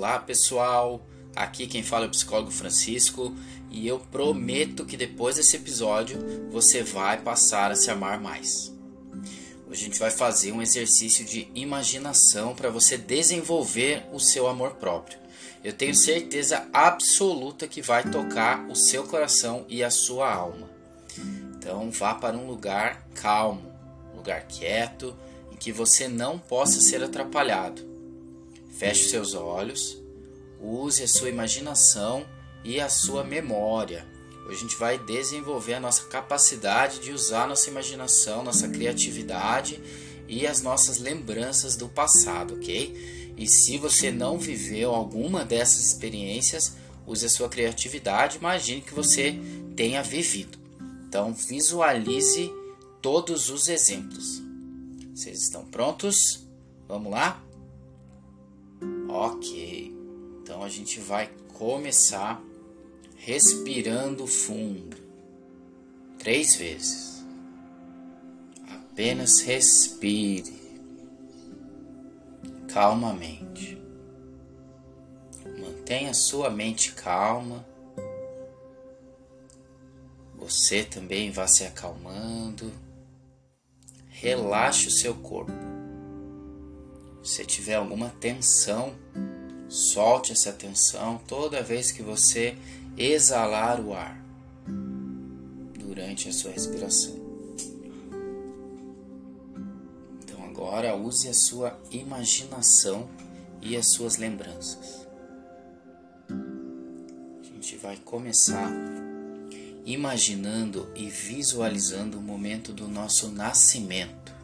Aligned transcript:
Olá 0.00 0.18
pessoal, 0.18 1.06
aqui 1.36 1.66
quem 1.66 1.82
fala 1.82 2.06
é 2.06 2.08
o 2.08 2.10
psicólogo 2.10 2.50
Francisco 2.50 3.36
e 3.70 3.86
eu 3.86 3.98
prometo 3.98 4.86
que 4.86 4.96
depois 4.96 5.36
desse 5.36 5.56
episódio 5.56 6.48
você 6.50 6.82
vai 6.82 7.20
passar 7.20 7.70
a 7.70 7.76
se 7.76 7.90
amar 7.90 8.18
mais. 8.18 8.72
Hoje 9.68 9.82
a 9.82 9.84
gente 9.84 9.98
vai 9.98 10.10
fazer 10.10 10.52
um 10.52 10.62
exercício 10.62 11.22
de 11.22 11.50
imaginação 11.54 12.54
para 12.54 12.70
você 12.70 12.96
desenvolver 12.96 14.06
o 14.10 14.18
seu 14.18 14.48
amor 14.48 14.76
próprio. 14.76 15.18
Eu 15.62 15.74
tenho 15.74 15.94
certeza 15.94 16.66
absoluta 16.72 17.68
que 17.68 17.82
vai 17.82 18.02
tocar 18.02 18.66
o 18.70 18.74
seu 18.74 19.04
coração 19.04 19.66
e 19.68 19.84
a 19.84 19.90
sua 19.90 20.32
alma. 20.32 20.70
Então 21.58 21.90
vá 21.90 22.14
para 22.14 22.38
um 22.38 22.46
lugar 22.46 23.06
calmo, 23.12 23.70
um 24.14 24.16
lugar 24.16 24.46
quieto, 24.46 25.14
em 25.52 25.56
que 25.56 25.70
você 25.70 26.08
não 26.08 26.38
possa 26.38 26.80
ser 26.80 27.04
atrapalhado. 27.04 27.90
Feche 28.80 29.10
seus 29.10 29.34
olhos, 29.34 29.99
use 30.60 31.02
a 31.02 31.08
sua 31.08 31.28
imaginação 31.28 32.26
e 32.62 32.80
a 32.80 32.88
sua 32.88 33.24
memória. 33.24 34.06
Hoje 34.46 34.56
a 34.56 34.60
gente 34.60 34.76
vai 34.76 34.98
desenvolver 34.98 35.74
a 35.74 35.80
nossa 35.80 36.04
capacidade 36.04 36.98
de 37.00 37.12
usar 37.12 37.46
nossa 37.46 37.70
imaginação, 37.70 38.42
nossa 38.42 38.68
criatividade 38.68 39.80
e 40.28 40.46
as 40.46 40.60
nossas 40.60 40.98
lembranças 40.98 41.76
do 41.76 41.88
passado, 41.88 42.54
ok? 42.54 43.32
E 43.36 43.46
se 43.46 43.78
você 43.78 44.10
não 44.10 44.38
viveu 44.38 44.94
alguma 44.94 45.44
dessas 45.44 45.86
experiências, 45.86 46.76
use 47.06 47.24
a 47.24 47.28
sua 47.28 47.48
criatividade, 47.48 48.36
imagine 48.36 48.80
que 48.80 48.92
você 48.92 49.38
tenha 49.74 50.02
vivido. 50.02 50.58
Então 51.08 51.32
visualize 51.32 52.52
todos 53.00 53.50
os 53.50 53.68
exemplos. 53.68 54.42
Vocês 55.14 55.42
estão 55.42 55.64
prontos? 55.64 56.46
Vamos 56.86 57.10
lá? 57.10 57.42
Ok, 59.08 59.99
então 60.50 60.64
a 60.64 60.68
gente 60.68 60.98
vai 60.98 61.30
começar 61.54 62.42
respirando 63.14 64.26
fundo 64.26 64.96
três 66.18 66.56
vezes. 66.56 67.24
Apenas 68.68 69.42
respire 69.42 70.60
calmamente. 72.72 73.80
Mantenha 75.60 76.12
sua 76.12 76.50
mente 76.50 76.94
calma. 76.94 77.64
Você 80.34 80.82
também 80.82 81.30
vá 81.30 81.46
se 81.46 81.62
acalmando. 81.62 82.72
Relaxe 84.08 84.88
o 84.88 84.90
seu 84.90 85.14
corpo. 85.14 85.52
Se 87.22 87.46
tiver 87.46 87.76
alguma 87.76 88.08
tensão, 88.08 88.96
solte 89.70 90.32
essa 90.32 90.52
tensão 90.52 91.18
toda 91.28 91.62
vez 91.62 91.92
que 91.92 92.02
você 92.02 92.56
exalar 92.98 93.80
o 93.80 93.94
ar 93.94 94.20
durante 95.78 96.28
a 96.28 96.32
sua 96.32 96.50
respiração. 96.50 97.14
Então 100.22 100.44
agora 100.44 100.96
use 100.96 101.28
a 101.28 101.34
sua 101.34 101.78
imaginação 101.90 103.08
e 103.62 103.76
as 103.76 103.86
suas 103.86 104.16
lembranças. 104.16 105.06
A 106.28 107.44
gente 107.44 107.76
vai 107.76 107.96
começar 107.96 108.72
imaginando 109.86 110.90
e 110.96 111.08
visualizando 111.08 112.18
o 112.18 112.22
momento 112.22 112.72
do 112.72 112.88
nosso 112.88 113.28
nascimento. 113.30 114.34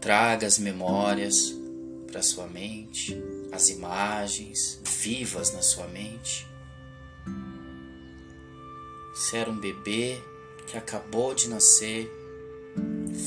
Traga 0.00 0.46
as 0.46 0.58
memórias 0.58 1.54
para 2.10 2.22
sua 2.22 2.46
mente, 2.46 3.16
as 3.52 3.68
imagens 3.68 4.80
vivas 4.84 5.52
na 5.52 5.62
sua 5.62 5.86
mente. 5.88 6.46
Você 9.14 9.36
era 9.36 9.50
um 9.50 9.58
bebê 9.58 10.18
que 10.66 10.76
acabou 10.76 11.34
de 11.34 11.48
nascer, 11.48 12.10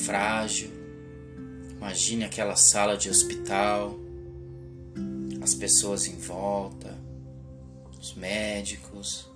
frágil. 0.06 0.72
Imagine 1.72 2.25
aquela 2.25 2.56
sala 2.56 2.97
de 2.97 3.09
hospital, 3.09 4.00
as 5.41 5.53
pessoas 5.53 6.07
em 6.07 6.17
volta, 6.17 6.97
os 8.00 8.13
médicos, 8.16 9.29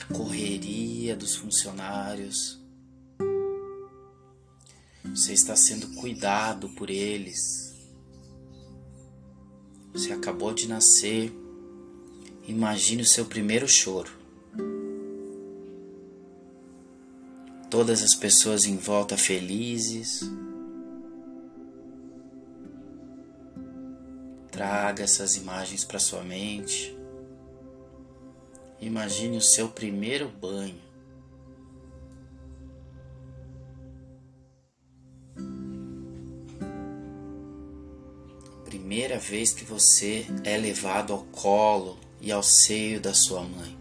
a 0.00 0.14
correria 0.14 1.14
dos 1.14 1.36
funcionários 1.36 2.60
você 5.14 5.32
está 5.32 5.56
sendo 5.56 5.88
cuidado 5.96 6.68
por 6.70 6.88
eles. 6.88 7.69
Você 9.92 10.12
acabou 10.12 10.52
de 10.52 10.68
nascer. 10.68 11.32
Imagine 12.46 13.02
o 13.02 13.06
seu 13.06 13.24
primeiro 13.24 13.68
choro. 13.68 14.10
Todas 17.68 18.02
as 18.02 18.14
pessoas 18.14 18.64
em 18.64 18.76
volta 18.76 19.16
felizes. 19.16 20.28
Traga 24.50 25.04
essas 25.04 25.36
imagens 25.36 25.84
para 25.84 25.98
sua 25.98 26.22
mente. 26.22 26.96
Imagine 28.80 29.36
o 29.36 29.42
seu 29.42 29.68
primeiro 29.68 30.28
banho. 30.28 30.89
Vez 39.20 39.52
que 39.52 39.64
você 39.64 40.26
é 40.42 40.56
levado 40.56 41.12
ao 41.12 41.20
colo 41.26 41.96
e 42.20 42.32
ao 42.32 42.42
seio 42.42 43.00
da 43.00 43.14
sua 43.14 43.42
mãe. 43.42 43.78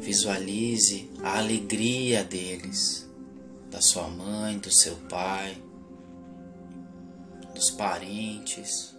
Visualize 0.00 1.10
a 1.22 1.38
alegria 1.38 2.22
deles, 2.22 3.08
da 3.70 3.80
sua 3.80 4.06
mãe, 4.08 4.58
do 4.58 4.70
seu 4.70 4.96
pai, 5.08 5.56
dos 7.54 7.70
parentes. 7.70 8.94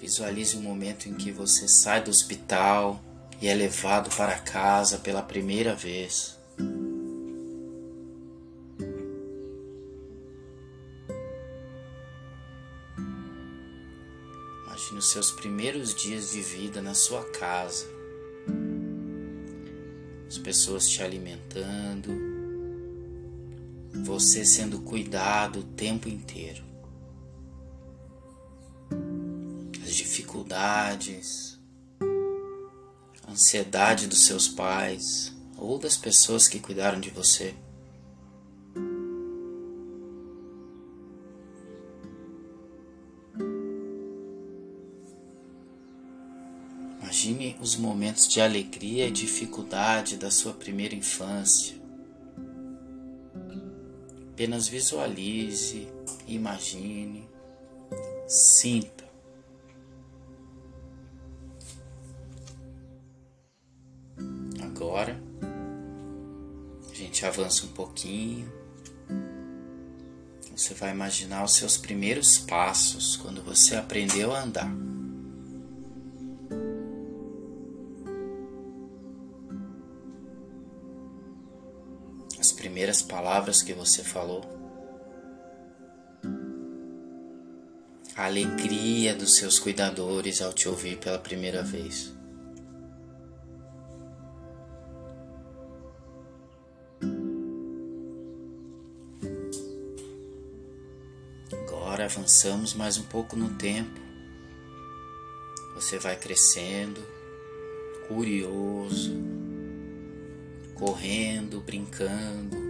Visualize 0.00 0.56
o 0.56 0.62
momento 0.62 1.08
em 1.08 1.14
que 1.14 1.30
você 1.30 1.68
sai 1.68 2.02
do 2.02 2.10
hospital 2.10 2.98
e 3.42 3.46
é 3.46 3.54
levado 3.54 4.08
para 4.16 4.38
casa 4.38 4.98
pela 4.98 5.22
primeira 5.22 5.74
vez. 5.74 6.37
Seus 15.10 15.30
primeiros 15.30 15.94
dias 15.94 16.32
de 16.32 16.42
vida 16.42 16.82
na 16.82 16.92
sua 16.92 17.24
casa. 17.24 17.86
As 20.26 20.36
pessoas 20.36 20.86
te 20.86 21.02
alimentando, 21.02 22.10
você 24.04 24.44
sendo 24.44 24.80
cuidado 24.80 25.60
o 25.60 25.62
tempo 25.62 26.08
inteiro. 26.08 26.62
As 29.82 29.94
dificuldades, 29.94 31.58
a 33.26 33.32
ansiedade 33.32 34.06
dos 34.06 34.26
seus 34.26 34.46
pais 34.46 35.34
ou 35.56 35.78
das 35.78 35.96
pessoas 35.96 36.46
que 36.46 36.60
cuidaram 36.60 37.00
de 37.00 37.08
você. 37.08 37.54
Os 47.68 47.76
momentos 47.76 48.26
de 48.26 48.40
alegria 48.40 49.06
e 49.06 49.10
dificuldade 49.10 50.16
da 50.16 50.30
sua 50.30 50.54
primeira 50.54 50.94
infância. 50.94 51.76
Apenas 54.32 54.66
visualize, 54.66 55.86
imagine, 56.26 57.28
sinta. 58.26 59.04
Agora 64.62 65.20
a 66.90 66.94
gente 66.94 67.26
avança 67.26 67.66
um 67.66 67.72
pouquinho. 67.72 68.50
Você 70.56 70.72
vai 70.72 70.90
imaginar 70.90 71.44
os 71.44 71.54
seus 71.54 71.76
primeiros 71.76 72.38
passos 72.38 73.14
quando 73.16 73.42
você 73.42 73.76
aprendeu 73.76 74.34
a 74.34 74.40
andar. 74.40 74.72
primeiras 82.78 83.02
palavras 83.02 83.60
que 83.60 83.72
você 83.72 84.04
falou, 84.04 84.40
a 88.14 88.26
alegria 88.26 89.16
dos 89.16 89.34
seus 89.34 89.58
cuidadores 89.58 90.40
ao 90.40 90.52
te 90.52 90.68
ouvir 90.68 90.96
pela 90.98 91.18
primeira 91.18 91.60
vez. 91.64 92.14
Agora 101.50 102.04
avançamos 102.04 102.74
mais 102.74 102.96
um 102.96 103.02
pouco 103.02 103.34
no 103.34 103.56
tempo. 103.56 104.00
Você 105.74 105.98
vai 105.98 106.14
crescendo, 106.14 107.04
curioso, 108.06 109.16
correndo, 110.76 111.60
brincando, 111.60 112.67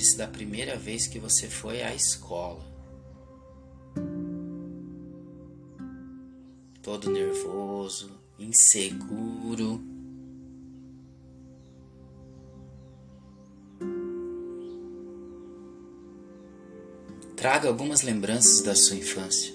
Lembre-se 0.00 0.16
da 0.16 0.26
primeira 0.26 0.76
vez 0.76 1.06
que 1.06 1.18
você 1.18 1.46
foi 1.46 1.82
à 1.82 1.94
escola. 1.94 2.64
Todo 6.80 7.10
nervoso, 7.10 8.10
inseguro. 8.38 9.78
Traga 17.36 17.68
algumas 17.68 18.00
lembranças 18.00 18.62
da 18.62 18.74
sua 18.74 18.96
infância. 18.96 19.52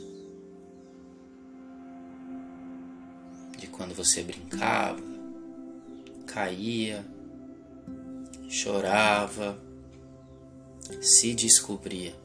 De 3.58 3.66
quando 3.66 3.96
você 3.96 4.22
brincava, 4.22 5.02
caía, 6.28 7.04
chorava, 8.48 9.58
se 11.02 11.34
descobria, 11.34 12.16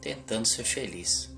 tentando 0.00 0.46
ser 0.46 0.64
feliz. 0.64 1.30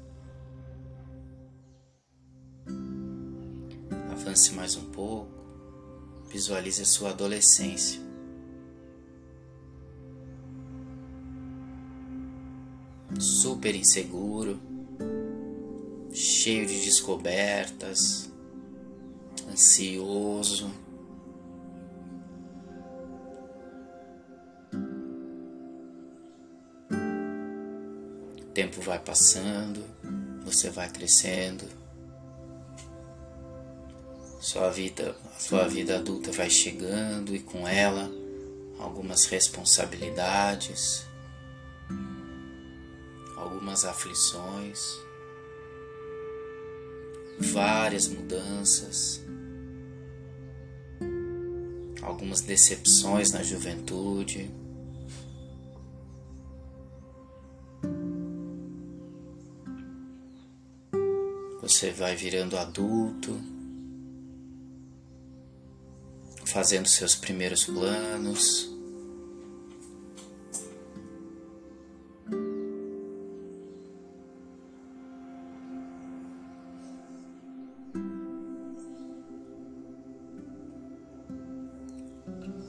Avance 4.10 4.52
mais 4.52 4.76
um 4.76 4.90
pouco, 4.90 5.30
visualize 6.28 6.84
sua 6.84 7.10
adolescência. 7.10 8.04
super 13.20 13.74
inseguro, 13.74 14.60
cheio 16.12 16.66
de 16.66 16.84
descobertas, 16.84 18.30
ansioso. 19.50 20.70
Tempo 28.54 28.80
vai 28.80 28.98
passando, 28.98 29.84
você 30.44 30.70
vai 30.70 30.88
crescendo. 30.88 31.64
Sua 34.40 34.70
vida, 34.70 35.16
sua 35.38 35.66
vida 35.66 35.96
adulta 35.96 36.30
vai 36.32 36.48
chegando 36.48 37.34
e 37.34 37.40
com 37.40 37.66
ela 37.66 38.10
algumas 38.78 39.24
responsabilidades 39.26 41.06
algumas 43.64 43.84
aflições, 43.84 44.98
várias 47.40 48.06
mudanças, 48.08 49.20
algumas 52.02 52.40
decepções 52.40 53.32
na 53.32 53.42
juventude. 53.42 54.50
Você 61.64 61.90
vai 61.90 62.14
virando 62.14 62.58
adulto, 62.58 63.40
fazendo 66.44 66.86
seus 66.86 67.14
primeiros 67.14 67.64
planos. 67.64 68.70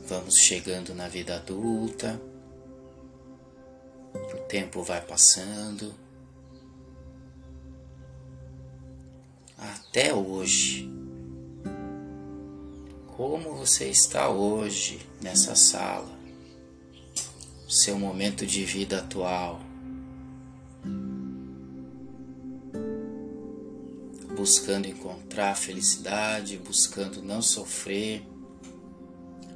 Vamos 0.08 0.38
chegando 0.38 0.96
na 0.96 1.10
vida 1.10 1.36
adulta, 1.36 2.22
o 4.14 4.48
tempo 4.48 4.84
vai 4.84 5.06
passando. 5.06 6.05
Até 9.96 10.14
hoje. 10.14 10.92
Como 13.16 13.56
você 13.56 13.86
está 13.86 14.28
hoje 14.28 15.00
nessa 15.22 15.56
sala? 15.56 16.20
O 17.66 17.72
seu 17.72 17.98
momento 17.98 18.46
de 18.46 18.66
vida 18.66 18.98
atual. 18.98 19.62
Buscando 24.36 24.86
encontrar 24.86 25.56
felicidade, 25.56 26.58
buscando 26.58 27.22
não 27.22 27.42
sofrer 27.42 28.22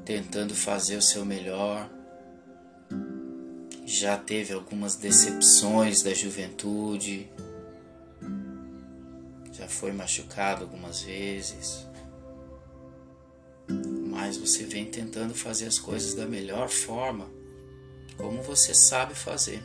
tentando 0.05 0.55
fazer 0.55 0.95
o 0.95 1.01
seu 1.01 1.25
melhor. 1.25 1.91
Já 3.85 4.15
teve 4.15 4.53
algumas 4.53 4.95
decepções 4.95 6.01
da 6.01 6.13
juventude, 6.13 7.29
foi 9.69 9.91
machucado 9.91 10.63
algumas 10.63 11.01
vezes, 11.01 11.87
mas 14.09 14.37
você 14.37 14.63
vem 14.63 14.85
tentando 14.85 15.33
fazer 15.33 15.67
as 15.67 15.79
coisas 15.79 16.13
da 16.13 16.25
melhor 16.25 16.69
forma, 16.69 17.29
como 18.17 18.41
você 18.41 18.73
sabe 18.73 19.15
fazer. 19.15 19.61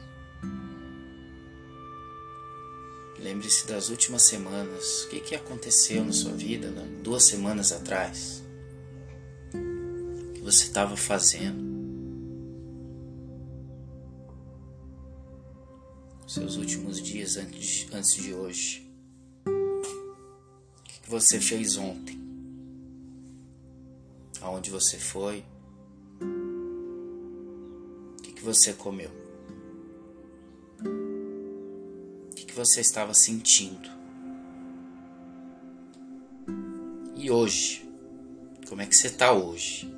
Lembre-se 3.19 3.67
das 3.67 3.89
últimas 3.89 4.23
semanas. 4.23 5.05
O 5.05 5.09
que, 5.09 5.21
que 5.21 5.35
aconteceu 5.35 6.05
na 6.05 6.13
sua 6.13 6.33
vida 6.33 6.71
né? 6.71 6.87
duas 7.03 7.25
semanas 7.25 7.73
atrás? 7.73 8.45
você 10.45 10.65
estava 10.65 10.95
fazendo. 10.95 11.65
Seus 16.27 16.57
últimos 16.57 17.01
dias 17.01 17.39
antes 17.39 18.15
de 18.15 18.35
hoje. 18.35 18.84
Que 21.15 21.21
você 21.21 21.41
fez 21.41 21.77
ontem? 21.77 22.19
Aonde 24.41 24.69
você 24.69 24.99
foi? 24.99 25.45
O 28.19 28.21
que 28.21 28.43
você 28.43 28.73
comeu? 28.73 29.13
O 30.83 32.35
que 32.35 32.53
você 32.53 32.81
estava 32.81 33.15
sentindo? 33.15 33.89
E 37.15 37.31
hoje? 37.31 37.89
Como 38.69 38.83
é 38.83 38.87
que 38.87 38.97
você 38.97 39.07
está 39.07 39.31
hoje? 39.31 39.89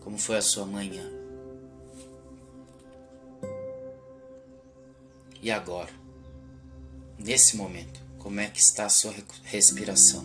Como 0.00 0.16
foi 0.16 0.38
a 0.38 0.42
sua 0.42 0.64
manhã? 0.64 1.06
E 5.42 5.50
agora? 5.50 5.92
Nesse 7.18 7.58
momento, 7.58 8.08
como 8.20 8.38
é 8.38 8.48
que 8.48 8.60
está 8.60 8.84
a 8.84 8.88
sua 8.88 9.12
respiração? 9.42 10.24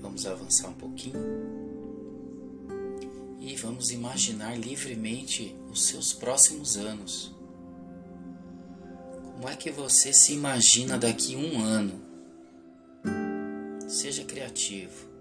Vamos 0.00 0.26
avançar 0.26 0.68
um 0.68 0.74
pouquinho 0.74 1.20
e 3.40 3.56
vamos 3.56 3.90
imaginar 3.90 4.56
livremente 4.56 5.56
os 5.70 5.86
seus 5.86 6.12
próximos 6.12 6.76
anos. 6.76 7.34
Como 9.24 9.48
é 9.48 9.56
que 9.56 9.70
você 9.70 10.12
se 10.12 10.34
imagina 10.34 10.98
daqui 10.98 11.34
um 11.34 11.60
ano? 11.60 12.00
Seja 13.88 14.22
criativo. 14.22 15.11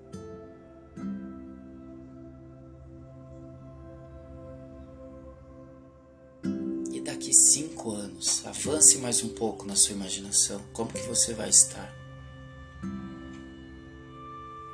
Mais 9.01 9.23
um 9.23 9.29
pouco 9.29 9.65
na 9.65 9.75
sua 9.75 9.95
imaginação. 9.95 10.61
Como 10.73 10.93
que 10.93 11.01
você 11.07 11.33
vai 11.33 11.49
estar? 11.49 11.93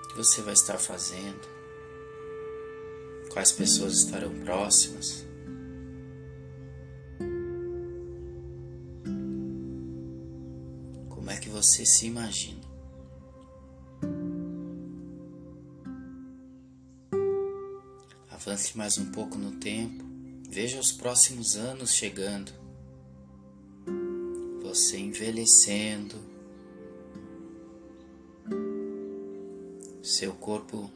O 0.04 0.08
que 0.10 0.18
você 0.18 0.42
vai 0.42 0.54
estar 0.54 0.78
fazendo? 0.78 1.48
Quais 3.32 3.52
pessoas 3.52 3.94
estarão 4.00 4.34
próximas? 4.40 5.28
você 11.58 11.84
se 11.88 12.06
imagina. 12.06 12.62
Avance 18.30 18.78
mais 18.78 19.00
um 19.00 19.12
pouco 19.12 19.40
no 19.40 19.54
tempo, 19.54 20.06
veja 20.48 20.80
os 20.80 20.92
próximos 20.92 21.56
anos 21.56 21.96
chegando. 21.96 22.67
Você 24.78 25.00
envelhecendo, 25.00 26.16
seu 30.04 30.34
corpo 30.34 30.92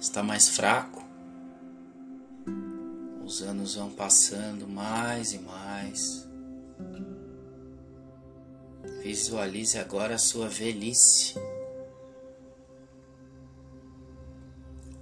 está 0.00 0.22
mais 0.22 0.50
fraco, 0.50 1.02
os 3.24 3.42
anos 3.42 3.74
vão 3.74 3.90
passando 3.90 4.68
mais 4.68 5.32
e 5.32 5.40
mais. 5.40 6.28
Visualize 9.02 9.76
agora 9.76 10.14
a 10.14 10.18
sua 10.18 10.48
velhice. 10.48 11.34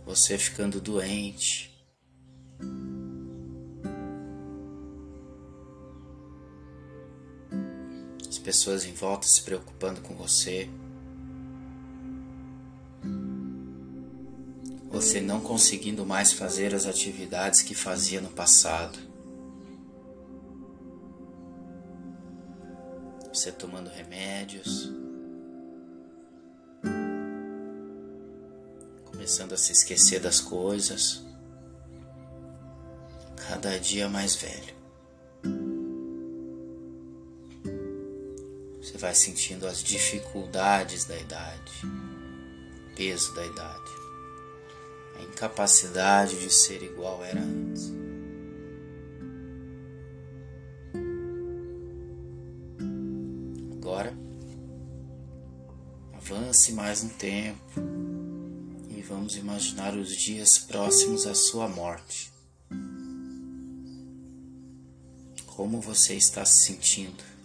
Você 0.07 0.39
ficando 0.39 0.81
doente. 0.81 1.78
Pessoas 8.49 8.87
em 8.87 8.95
volta 8.95 9.27
se 9.27 9.43
preocupando 9.43 10.01
com 10.01 10.15
você. 10.15 10.71
você 14.91 15.21
não 15.21 15.39
conseguindo 15.39 16.07
mais 16.07 16.33
fazer 16.33 16.75
as 16.75 16.87
atividades 16.87 17.61
que 17.61 17.75
fazia 17.75 18.23
no 18.23 18.31
passado. 18.31 18.99
Você 23.31 23.53
tomando 23.53 23.91
remédios, 23.91 24.91
começando 29.13 29.53
a 29.53 29.59
se 29.59 29.73
esquecer 29.73 30.21
das 30.21 30.41
coisas, 30.41 31.23
cada 33.37 33.79
dia 33.79 34.09
mais 34.09 34.35
velho. 34.35 34.78
Vai 38.99 39.15
sentindo 39.15 39.67
as 39.67 39.83
dificuldades 39.83 41.05
da 41.05 41.17
idade, 41.17 41.73
peso 42.97 43.35
da 43.35 43.47
idade 43.47 43.99
a 45.19 45.23
incapacidade 45.23 46.39
de 46.41 46.51
ser 46.51 46.83
igual 46.83 47.25
era 47.25 47.41
antes. 47.41 47.93
Agora, 53.73 54.17
avance 56.15 56.73
mais 56.73 57.03
um 57.03 57.09
tempo 57.09 57.81
e 58.89 59.03
vamos 59.03 59.37
imaginar 59.37 59.97
os 59.97 60.15
dias 60.17 60.59
próximos 60.59 61.27
à 61.27 61.35
sua 61.35 61.69
morte. 61.69 62.33
Como 65.47 65.81
você 65.81 66.15
está 66.15 66.45
se 66.45 66.67
sentindo? 66.67 67.38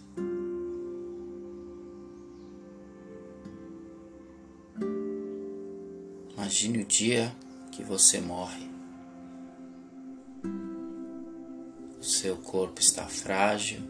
Imagine 6.54 6.82
o 6.82 6.86
dia 6.86 7.34
que 7.72 7.82
você 7.82 8.20
morre. 8.20 8.70
O 11.98 12.04
seu 12.04 12.36
corpo 12.36 12.80
está 12.80 13.08
frágil, 13.08 13.80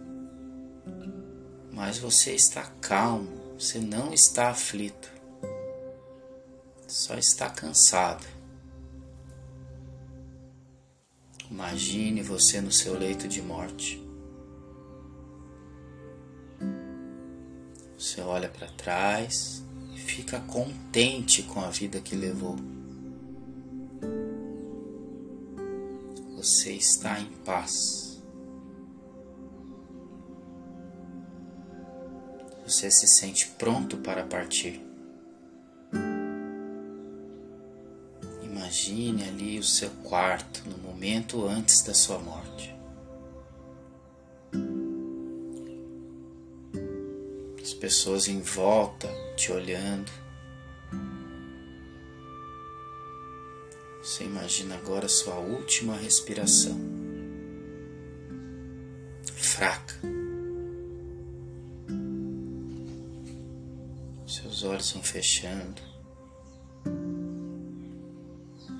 mas 1.70 1.98
você 1.98 2.34
está 2.34 2.62
calmo, 2.80 3.28
você 3.58 3.78
não 3.78 4.14
está 4.14 4.48
aflito, 4.48 5.12
só 6.88 7.18
está 7.18 7.50
cansado. 7.50 8.24
Imagine 11.50 12.22
você 12.22 12.62
no 12.62 12.72
seu 12.72 12.98
leito 12.98 13.28
de 13.28 13.42
morte. 13.42 14.02
Você 17.98 18.22
olha 18.22 18.48
para 18.48 18.68
trás 18.68 19.63
fica 20.14 20.38
contente 20.40 21.42
com 21.42 21.60
a 21.60 21.70
vida 21.70 22.00
que 22.00 22.14
levou. 22.14 22.56
você 26.44 26.72
está 26.72 27.18
em 27.18 27.30
paz. 27.42 28.22
Você 32.66 32.90
se 32.90 33.08
sente 33.08 33.48
pronto 33.58 33.96
para 33.96 34.24
partir. 34.26 34.78
Imagine 38.42 39.24
ali 39.24 39.58
o 39.58 39.64
seu 39.64 39.88
quarto 40.02 40.62
no 40.68 40.76
momento 40.76 41.46
antes 41.46 41.82
da 41.82 41.94
sua 41.94 42.18
morte. 42.18 42.74
As 47.62 47.72
pessoas 47.72 48.28
em 48.28 48.42
volta 48.42 49.23
te 49.36 49.52
olhando. 49.52 50.10
Você 54.02 54.24
imagina 54.24 54.76
agora 54.76 55.08
sua 55.08 55.36
última 55.36 55.96
respiração. 55.96 56.78
Fraca. 59.34 59.94
Seus 64.26 64.62
olhos 64.62 64.92
vão 64.92 65.02
fechando, 65.02 65.80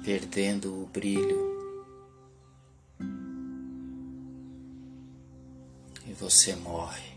perdendo 0.05 0.83
o 0.83 0.87
brilho. 0.87 1.55
E 6.07 6.13
você 6.13 6.55
morre. 6.55 7.14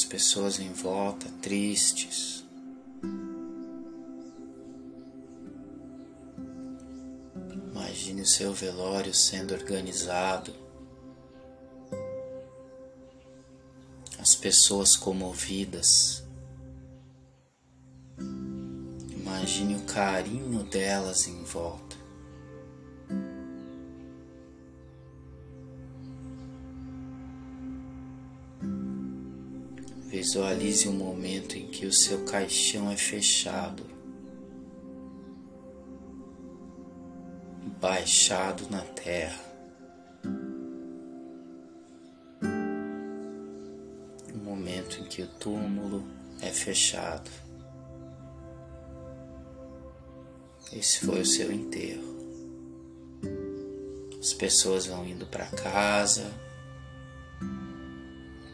As 0.00 0.04
pessoas 0.06 0.58
em 0.58 0.72
volta 0.72 1.28
tristes. 1.42 2.42
Imagine 7.70 8.22
o 8.22 8.26
seu 8.26 8.54
velório 8.54 9.12
sendo 9.12 9.52
organizado. 9.52 10.54
As 14.18 14.34
pessoas 14.34 14.96
comovidas. 14.96 16.24
Imagine 19.10 19.76
o 19.76 19.82
carinho 19.82 20.62
delas 20.62 21.28
em 21.28 21.44
volta. 21.44 21.99
Visualize 30.30 30.86
o 30.86 30.92
um 30.92 30.94
momento 30.94 31.58
em 31.58 31.66
que 31.66 31.86
o 31.86 31.92
seu 31.92 32.24
caixão 32.24 32.88
é 32.88 32.96
fechado, 32.96 33.84
baixado 37.80 38.70
na 38.70 38.82
terra. 38.82 39.42
O 44.32 44.38
momento 44.38 45.00
em 45.00 45.04
que 45.06 45.22
o 45.22 45.26
túmulo 45.26 46.04
é 46.40 46.50
fechado. 46.50 47.28
Esse 50.72 51.00
foi 51.04 51.22
o 51.22 51.26
seu 51.26 51.50
enterro. 51.50 52.20
As 54.20 54.32
pessoas 54.32 54.86
vão 54.86 55.04
indo 55.04 55.26
para 55.26 55.46
casa, 55.46 56.30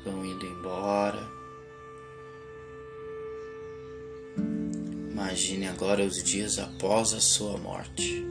vão 0.03 0.25
indo 0.25 0.47
embora. 0.47 1.36
Imagine 5.37 5.69
agora 5.69 6.03
os 6.03 6.23
dias 6.25 6.59
após 6.59 7.13
a 7.13 7.21
sua 7.21 7.59
morte. 7.59 8.25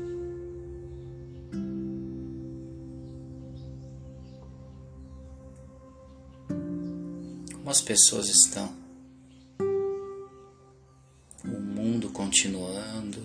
Como 7.51 7.69
as 7.69 7.79
pessoas 7.79 8.27
estão? 8.27 8.75
O 11.43 11.47
mundo 11.47 12.09
continuando, 12.09 13.21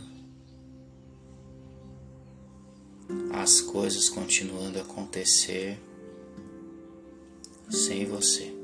as 3.33 3.63
coisas 3.63 4.11
continuando 4.11 4.79
a 4.79 4.83
acontecer 4.83 5.81
sem 7.71 8.05
você. 8.05 8.60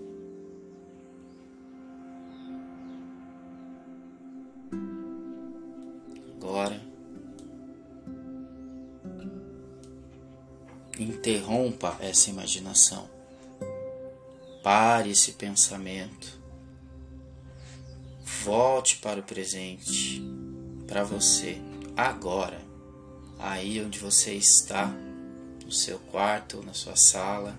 Interrompa 11.76 11.96
essa 12.00 12.30
imaginação. 12.30 13.08
Pare 14.62 15.10
esse 15.10 15.32
pensamento. 15.32 16.40
Volte 18.42 18.96
para 18.96 19.20
o 19.20 19.22
presente, 19.22 20.22
para 20.86 21.04
você, 21.04 21.58
agora. 21.96 22.64
aí 23.38 23.82
onde 23.84 23.98
você 23.98 24.32
está, 24.32 24.86
no 25.64 25.70
seu 25.70 25.98
quarto, 25.98 26.62
na 26.64 26.72
sua 26.72 26.96
sala. 26.96 27.54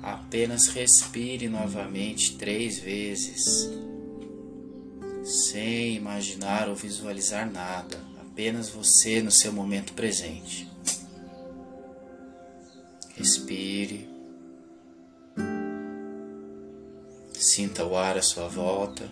Apenas 0.00 0.68
respire 0.68 1.48
novamente 1.48 2.36
três 2.36 2.78
vezes, 2.78 3.68
sem 5.24 5.96
imaginar 5.96 6.68
ou 6.68 6.76
visualizar 6.76 7.50
nada, 7.50 8.00
apenas 8.20 8.68
você 8.68 9.20
no 9.20 9.30
seu 9.30 9.52
momento 9.52 9.92
presente. 9.92 10.71
Respire. 13.16 14.08
Sinta 17.34 17.84
o 17.84 17.96
ar 17.96 18.16
à 18.16 18.22
sua 18.22 18.48
volta. 18.48 19.08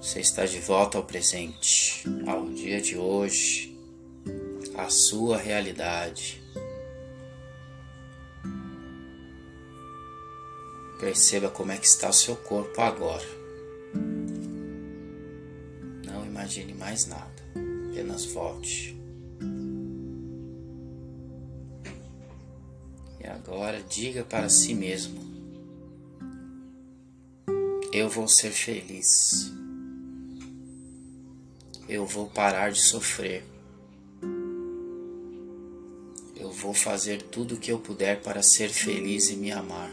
Você 0.00 0.20
está 0.20 0.46
de 0.46 0.60
volta 0.60 0.96
ao 0.96 1.04
presente, 1.04 2.04
ao 2.26 2.48
dia 2.48 2.80
de 2.80 2.96
hoje, 2.96 3.76
à 4.76 4.88
sua 4.88 5.36
realidade. 5.36 6.42
Perceba 10.98 11.50
como 11.50 11.72
é 11.72 11.76
que 11.76 11.86
está 11.86 12.08
o 12.08 12.14
seu 12.14 12.36
corpo 12.36 12.80
agora. 12.80 13.26
Não 16.04 16.24
imagine 16.24 16.72
mais 16.74 17.06
nada, 17.06 17.42
apenas 17.90 18.24
volte. 18.26 18.99
Agora 23.44 23.82
diga 23.82 24.24
para 24.24 24.48
si 24.48 24.74
mesmo: 24.74 25.20
Eu 27.92 28.08
vou 28.08 28.28
ser 28.28 28.50
feliz 28.50 29.50
eu 31.90 32.06
vou 32.06 32.28
parar 32.28 32.70
de 32.70 32.80
sofrer. 32.80 33.44
Eu 36.36 36.52
vou 36.52 36.72
fazer 36.72 37.20
tudo 37.20 37.56
o 37.56 37.58
que 37.58 37.72
eu 37.72 37.80
puder 37.80 38.22
para 38.22 38.44
ser 38.44 38.68
feliz 38.68 39.28
e 39.28 39.34
me 39.34 39.50
amar. 39.50 39.90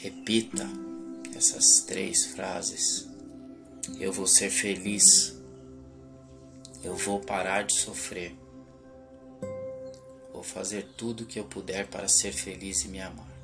Repita 0.00 0.68
essas 1.36 1.82
três 1.82 2.26
frases. 2.26 3.06
Eu 4.00 4.12
vou 4.12 4.26
ser 4.26 4.50
feliz. 4.50 5.32
Eu 6.82 6.96
vou 6.96 7.20
parar 7.20 7.62
de 7.62 7.74
sofrer. 7.74 8.34
Vou 10.44 10.52
fazer 10.52 10.86
tudo 10.94 11.22
o 11.22 11.26
que 11.26 11.40
eu 11.40 11.44
puder 11.44 11.86
para 11.86 12.06
ser 12.06 12.32
feliz 12.32 12.84
e 12.84 12.88
me 12.88 13.00
amar. 13.00 13.34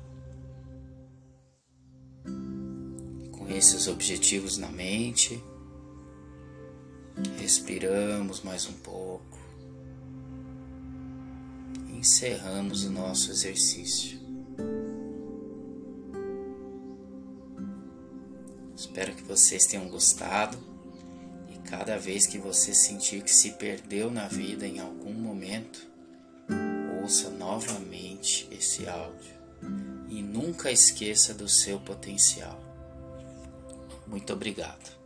esses 3.57 3.87
objetivos 3.87 4.57
na 4.57 4.69
mente. 4.69 5.43
Respiramos 7.37 8.41
mais 8.41 8.65
um 8.67 8.73
pouco. 8.73 9.37
Encerramos 11.89 12.85
o 12.85 12.89
nosso 12.89 13.29
exercício. 13.29 14.19
Espero 18.75 19.13
que 19.13 19.23
vocês 19.23 19.65
tenham 19.65 19.89
gostado 19.89 20.57
e 21.49 21.57
cada 21.67 21.97
vez 21.97 22.25
que 22.25 22.37
você 22.37 22.73
sentir 22.73 23.21
que 23.21 23.33
se 23.33 23.51
perdeu 23.51 24.09
na 24.09 24.27
vida 24.27 24.65
em 24.65 24.79
algum 24.79 25.13
momento, 25.13 25.90
ouça 27.11 27.29
novamente 27.29 28.47
esse 28.49 28.87
áudio 28.87 29.35
e 30.07 30.21
nunca 30.21 30.71
esqueça 30.71 31.33
do 31.33 31.45
seu 31.45 31.77
potencial. 31.77 32.57
Muito 34.07 34.31
obrigado. 34.31 34.97